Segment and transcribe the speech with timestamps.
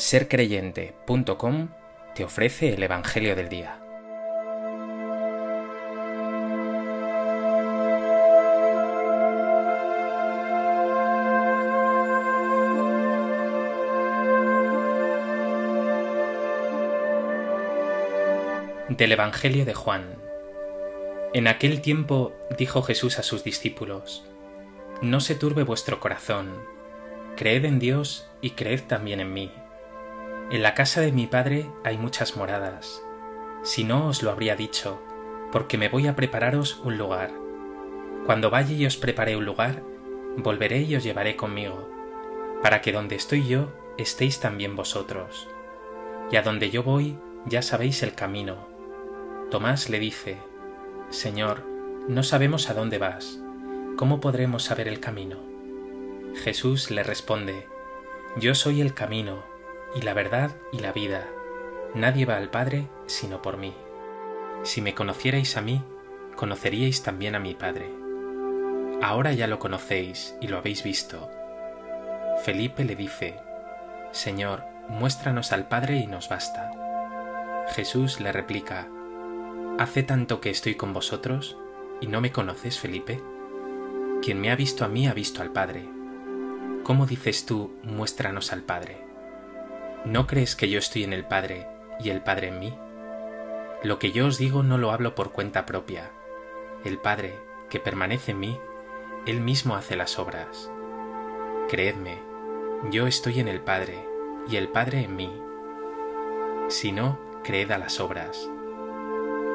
[0.00, 1.68] sercreyente.com
[2.14, 3.78] te ofrece el Evangelio del Día.
[18.88, 20.14] Del Evangelio de Juan.
[21.34, 24.24] En aquel tiempo dijo Jesús a sus discípulos,
[25.02, 26.56] No se turbe vuestro corazón,
[27.36, 29.52] creed en Dios y creed también en mí.
[30.50, 33.04] En la casa de mi Padre hay muchas moradas.
[33.62, 35.00] Si no os lo habría dicho,
[35.52, 37.30] porque me voy a prepararos un lugar.
[38.26, 39.84] Cuando vaya y os prepare un lugar,
[40.36, 41.88] volveré y os llevaré conmigo,
[42.64, 45.46] para que donde estoy yo estéis también vosotros.
[46.32, 48.66] Y a donde yo voy ya sabéis el camino.
[49.52, 50.38] Tomás le dice,
[51.10, 51.64] Señor,
[52.08, 53.38] no sabemos a dónde vas,
[53.96, 55.38] ¿cómo podremos saber el camino?
[56.42, 57.68] Jesús le responde,
[58.36, 59.44] Yo soy el camino,
[59.94, 61.28] y la verdad y la vida.
[61.94, 63.74] Nadie va al Padre sino por mí.
[64.62, 65.82] Si me conocierais a mí,
[66.36, 67.90] conoceríais también a mi Padre.
[69.02, 71.30] Ahora ya lo conocéis y lo habéis visto.
[72.44, 73.36] Felipe le dice,
[74.12, 76.70] Señor, muéstranos al Padre y nos basta.
[77.68, 78.88] Jesús le replica,
[79.78, 81.56] ¿Hace tanto que estoy con vosotros
[82.00, 83.20] y no me conoces, Felipe?
[84.20, 85.88] Quien me ha visto a mí ha visto al Padre.
[86.82, 89.09] ¿Cómo dices tú, muéstranos al Padre?
[90.06, 91.66] ¿No crees que yo estoy en el Padre
[92.02, 92.74] y el Padre en mí?
[93.82, 96.10] Lo que yo os digo no lo hablo por cuenta propia.
[96.86, 97.34] El Padre,
[97.68, 98.58] que permanece en mí,
[99.26, 100.70] Él mismo hace las obras.
[101.68, 102.18] Creedme,
[102.90, 104.02] yo estoy en el Padre
[104.48, 105.30] y el Padre en mí.
[106.68, 108.48] Si no, creed a las obras.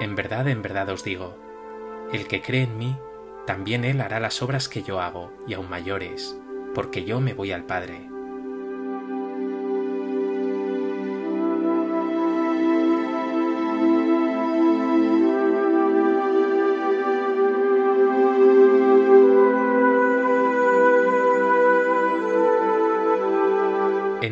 [0.00, 1.38] En verdad, en verdad os digo,
[2.12, 2.98] el que cree en mí,
[3.46, 6.38] también Él hará las obras que yo hago y aún mayores,
[6.74, 8.13] porque yo me voy al Padre.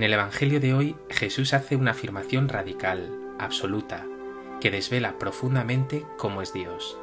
[0.03, 4.05] En el Evangelio de hoy Jesús hace una afirmación radical, absoluta,
[4.61, 6.99] que desvela profundamente cómo es Dios.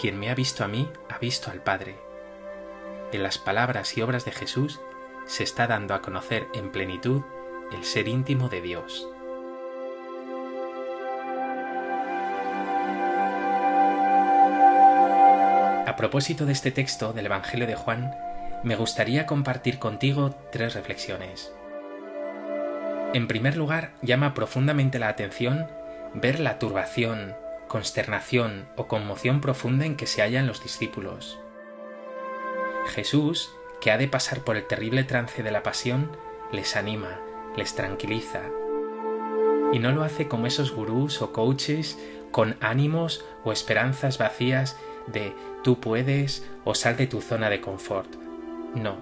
[0.00, 1.94] Quien me ha visto a mí, ha visto al Padre.
[3.12, 4.80] En las palabras y obras de Jesús
[5.26, 7.22] se está dando a conocer en plenitud
[7.70, 9.08] el ser íntimo de Dios.
[15.86, 18.12] A propósito de este texto del Evangelio de Juan,
[18.64, 21.52] me gustaría compartir contigo tres reflexiones.
[23.14, 25.66] En primer lugar, llama profundamente la atención
[26.14, 27.34] ver la turbación,
[27.66, 31.38] consternación o conmoción profunda en que se hallan los discípulos.
[32.88, 36.10] Jesús, que ha de pasar por el terrible trance de la pasión,
[36.52, 37.18] les anima,
[37.56, 38.42] les tranquiliza.
[39.72, 41.98] Y no lo hace como esos gurús o coaches
[42.30, 44.76] con ánimos o esperanzas vacías
[45.06, 48.16] de tú puedes o sal de tu zona de confort.
[48.74, 48.96] No.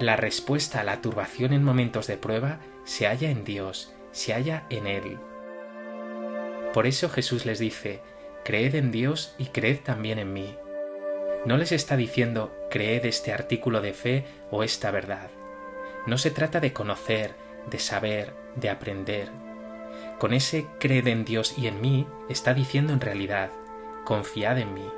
[0.00, 4.66] La respuesta a la turbación en momentos de prueba se halla en Dios, se halla
[4.70, 5.18] en Él.
[6.72, 8.00] Por eso Jesús les dice,
[8.44, 10.54] creed en Dios y creed también en mí.
[11.46, 15.30] No les está diciendo, creed este artículo de fe o esta verdad.
[16.06, 17.34] No se trata de conocer,
[17.70, 19.30] de saber, de aprender.
[20.18, 23.50] Con ese creed en Dios y en mí está diciendo en realidad,
[24.04, 24.88] confiad en mí,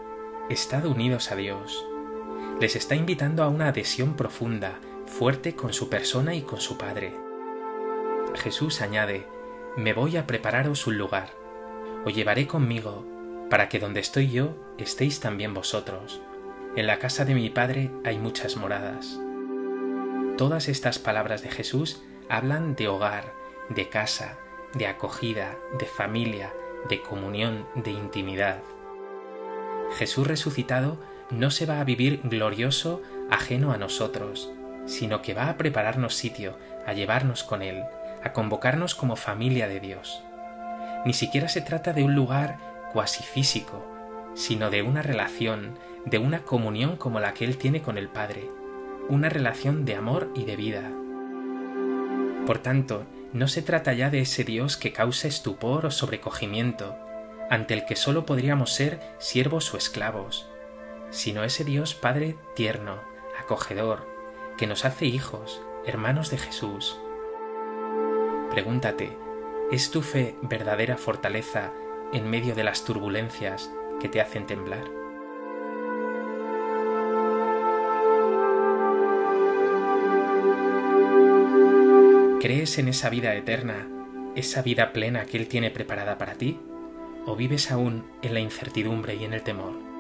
[0.51, 1.85] estad unidos a Dios.
[2.61, 7.26] Les está invitando a una adhesión profunda, fuerte con su persona y con su Padre.
[8.37, 9.27] Jesús añade,
[9.77, 11.31] Me voy a prepararos un lugar,
[12.05, 13.05] os llevaré conmigo,
[13.51, 16.21] para que donde estoy yo estéis también vosotros.
[16.77, 19.19] En la casa de mi Padre hay muchas moradas.
[20.37, 23.33] Todas estas palabras de Jesús hablan de hogar,
[23.71, 24.39] de casa,
[24.75, 26.53] de acogida, de familia,
[26.89, 28.63] de comunión, de intimidad.
[29.97, 30.99] Jesús resucitado
[31.31, 34.53] no se va a vivir glorioso ajeno a nosotros,
[34.85, 36.57] sino que va a prepararnos sitio,
[36.87, 37.83] a llevarnos con Él,
[38.27, 40.25] a convocarnos como familia de Dios.
[41.05, 42.59] Ni siquiera se trata de un lugar
[42.93, 43.87] cuasi físico,
[44.35, 48.51] sino de una relación, de una comunión como la que Él tiene con el Padre,
[49.09, 50.91] una relación de amor y de vida.
[52.47, 56.97] Por tanto, no se trata ya de ese Dios que causa estupor o sobrecogimiento,
[57.49, 60.49] ante el que sólo podríamos ser siervos o esclavos,
[61.11, 63.01] sino ese Dios Padre tierno,
[63.39, 64.05] acogedor,
[64.59, 66.99] que nos hace hijos, hermanos de Jesús,
[68.57, 69.11] Pregúntate,
[69.71, 71.75] ¿es tu fe verdadera fortaleza
[72.15, 73.71] en medio de las turbulencias
[74.01, 74.85] que te hacen temblar?
[82.41, 83.91] ¿Crees en esa vida eterna,
[84.37, 86.59] esa vida plena que Él tiene preparada para ti?
[87.27, 89.96] ¿O vives aún en la incertidumbre y en el temor?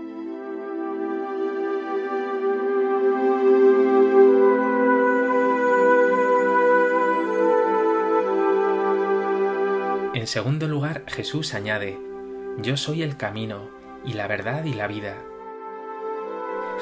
[10.26, 12.00] En segundo lugar, Jesús añade,
[12.58, 13.70] Yo soy el camino,
[14.04, 15.14] y la verdad y la vida.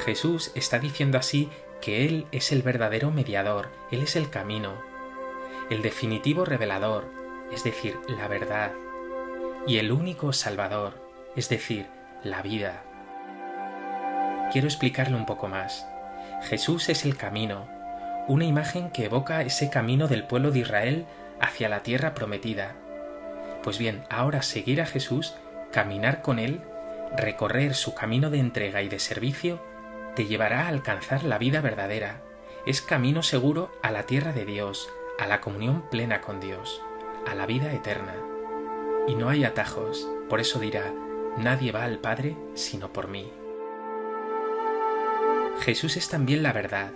[0.03, 4.81] Jesús está diciendo así que Él es el verdadero mediador, Él es el camino,
[5.69, 7.05] el definitivo revelador,
[7.53, 8.71] es decir, la verdad,
[9.67, 10.95] y el único salvador,
[11.35, 11.85] es decir,
[12.23, 12.81] la vida.
[14.51, 15.85] Quiero explicarlo un poco más.
[16.45, 17.67] Jesús es el camino,
[18.27, 21.05] una imagen que evoca ese camino del pueblo de Israel
[21.39, 22.75] hacia la tierra prometida.
[23.65, 25.33] Pues bien, ahora seguir a Jesús,
[25.71, 26.61] caminar con Él,
[27.17, 29.59] recorrer su camino de entrega y de servicio,
[30.15, 32.21] te llevará a alcanzar la vida verdadera.
[32.67, 36.79] Es camino seguro a la tierra de Dios, a la comunión plena con Dios,
[37.25, 38.13] a la vida eterna.
[39.07, 40.93] Y no hay atajos, por eso dirá,
[41.35, 43.31] nadie va al Padre sino por mí.
[45.61, 46.91] Jesús es también la verdad,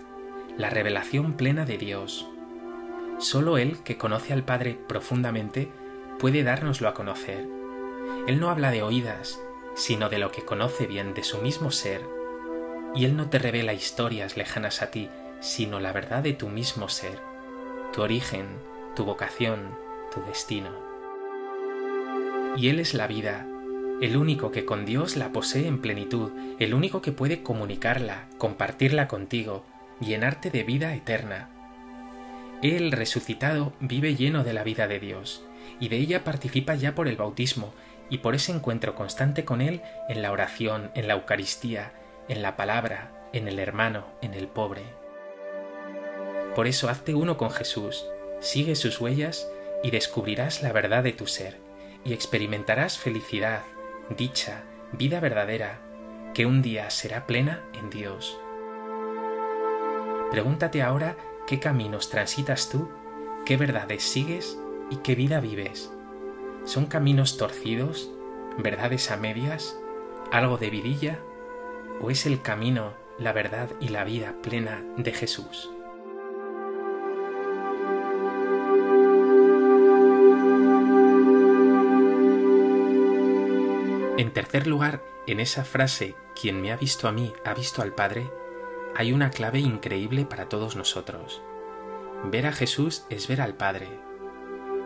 [0.55, 2.29] la revelación plena de Dios.
[3.17, 5.71] Solo Él, que conoce al Padre profundamente,
[6.19, 7.47] puede dárnoslo a conocer.
[8.27, 9.39] Él no habla de oídas,
[9.75, 12.01] sino de lo que conoce bien de su mismo ser
[12.95, 16.89] y Él no te revela historias lejanas a ti, sino la verdad de tu mismo
[16.89, 17.19] ser,
[17.93, 18.45] tu origen,
[18.95, 19.59] tu vocación,
[20.13, 20.71] tu destino.
[22.57, 23.45] Y Él es la vida,
[24.01, 29.07] el único que con Dios la posee en plenitud, el único que puede comunicarla, compartirla
[29.07, 29.63] contigo,
[29.99, 31.49] llenarte de vida eterna.
[32.61, 35.45] Él resucitado vive lleno de la vida de Dios,
[35.79, 37.73] y de ella participa ya por el bautismo,
[38.09, 41.93] y por ese encuentro constante con Él en la oración, en la Eucaristía,
[42.27, 44.83] en la palabra, en el hermano, en el pobre.
[46.55, 48.05] Por eso hazte uno con Jesús,
[48.39, 49.47] sigue sus huellas
[49.83, 51.57] y descubrirás la verdad de tu ser,
[52.03, 53.61] y experimentarás felicidad,
[54.17, 55.79] dicha, vida verdadera,
[56.33, 58.39] que un día será plena en Dios.
[60.31, 61.15] Pregúntate ahora
[61.47, 62.89] qué caminos transitas tú,
[63.45, 64.57] qué verdades sigues
[64.89, 65.91] y qué vida vives.
[66.65, 68.11] ¿Son caminos torcidos,
[68.57, 69.77] verdades a medias,
[70.31, 71.19] algo de vidilla
[72.01, 75.71] o es el camino, la verdad y la vida plena de Jesús?
[84.17, 87.93] En tercer lugar, en esa frase, quien me ha visto a mí ha visto al
[87.93, 88.29] Padre,
[88.95, 91.41] hay una clave increíble para todos nosotros.
[92.25, 94.08] Ver a Jesús es ver al Padre.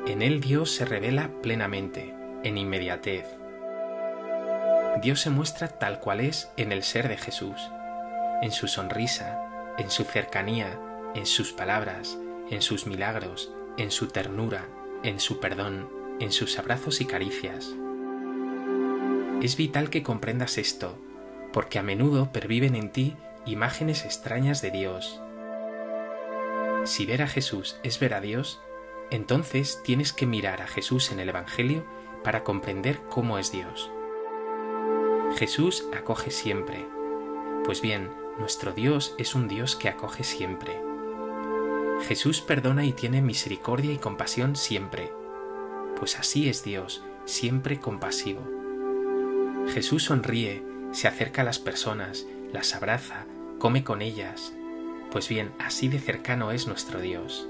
[0.06, 2.14] En Él Dios se revela plenamente,
[2.44, 3.26] en inmediatez,
[5.02, 7.72] Dios se muestra tal cual es en el ser de Jesús,
[8.42, 10.80] en su sonrisa, en su cercanía,
[11.16, 12.18] en sus palabras,
[12.52, 14.68] en sus milagros, en su ternura,
[15.04, 15.90] en su perdón,
[16.20, 17.74] en sus abrazos y caricias.
[19.42, 20.98] Es vital que comprendas esto,
[21.52, 23.16] porque a menudo perviven en ti
[23.46, 25.20] imágenes extrañas de Dios.
[26.86, 28.62] Si ver a Jesús es ver a Dios,
[29.12, 31.86] entonces tienes que mirar a Jesús en el Evangelio
[32.24, 33.92] para comprender cómo es Dios.
[35.36, 36.86] Jesús acoge siempre.
[37.66, 38.10] Pues bien,
[38.40, 40.80] nuestro Dios es un Dios que acoge siempre.
[42.08, 45.12] Jesús perdona y tiene misericordia y compasión siempre.
[45.98, 48.42] Pues así es Dios, siempre compasivo.
[49.74, 53.26] Jesús sonríe, se acerca a las personas, las abraza,
[53.60, 54.54] come con ellas.
[55.12, 57.48] Pues bien, así de cercano es nuestro Dios.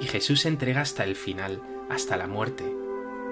[0.00, 2.64] Y Jesús se entrega hasta el final, hasta la muerte,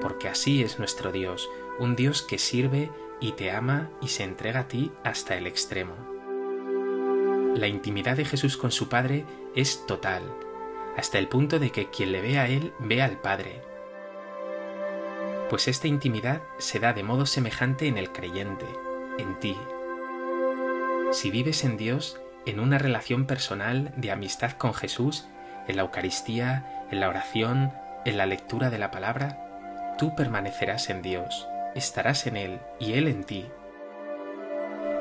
[0.00, 4.60] porque así es nuestro Dios, un Dios que sirve y te ama y se entrega
[4.60, 5.94] a ti hasta el extremo.
[7.54, 10.22] La intimidad de Jesús con su Padre es total,
[10.96, 13.62] hasta el punto de que quien le ve a Él ve al Padre.
[15.48, 18.66] Pues esta intimidad se da de modo semejante en el creyente,
[19.18, 19.56] en ti.
[21.12, 25.26] Si vives en Dios, en una relación personal de amistad con Jesús,
[25.68, 27.72] en la Eucaristía, en la oración,
[28.04, 33.06] en la lectura de la palabra, tú permanecerás en Dios estarás en Él y Él
[33.06, 33.46] en ti.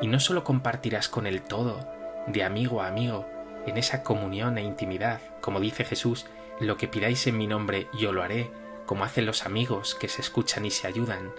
[0.02, 1.90] Y no solo compartirás con Él todo,
[2.28, 3.28] de amigo a amigo,
[3.66, 6.26] en esa comunión e intimidad, como dice Jesús,
[6.60, 8.52] lo que pidáis en mi nombre yo lo haré,
[8.86, 11.32] como hacen los amigos que se escuchan y se ayudan,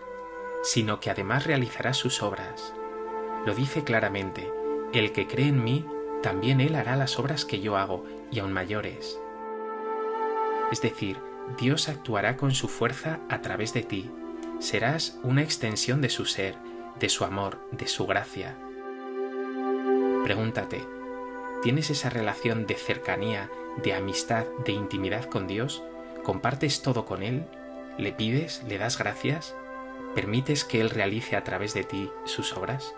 [0.63, 2.73] sino que además realizarás sus obras.
[3.45, 4.51] Lo dice claramente,
[4.93, 5.87] el que cree en mí,
[6.27, 9.17] también él hará las obras que yo hago, y aún mayores.
[10.73, 11.19] Es decir,
[11.57, 14.11] Dios actuará con su fuerza a través de ti,
[14.59, 16.57] serás una extensión de su ser,
[16.99, 18.57] de su amor, de su gracia.
[20.25, 20.85] Pregúntate,
[21.63, 23.49] ¿Tienes esa relación de cercanía,
[23.85, 25.85] de amistad, de intimidad con Dios?
[26.25, 27.47] ¿Compartes todo con Él?
[27.99, 28.65] ¿Le pides?
[28.67, 29.55] ¿Le das gracias?
[30.17, 32.97] ¿Permites que Él realice a través de ti sus obras?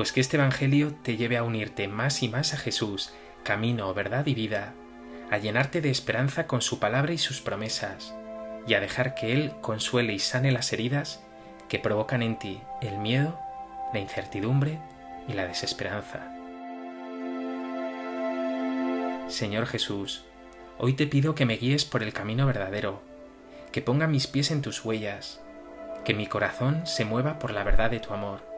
[0.00, 4.26] Pues que este Evangelio te lleve a unirte más y más a Jesús, camino, verdad
[4.26, 4.72] y vida,
[5.30, 8.14] a llenarte de esperanza con su palabra y sus promesas,
[8.66, 11.22] y a dejar que Él consuele y sane las heridas
[11.68, 13.38] que provocan en ti el miedo,
[13.92, 14.78] la incertidumbre
[15.28, 16.32] y la desesperanza.
[19.28, 20.24] Señor Jesús,
[20.78, 23.02] hoy te pido que me guíes por el camino verdadero,
[23.70, 25.42] que ponga mis pies en tus huellas,
[26.06, 28.49] que mi corazón se mueva por la verdad de tu amor,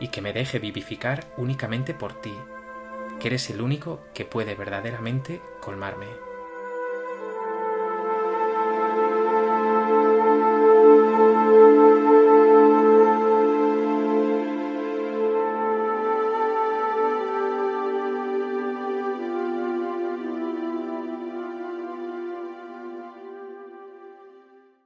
[0.00, 2.34] y que me deje vivificar únicamente por ti,
[3.20, 6.06] que eres el único que puede verdaderamente colmarme.